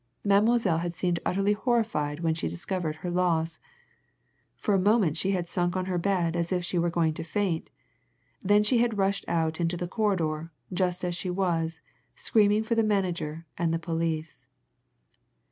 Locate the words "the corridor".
9.77-10.51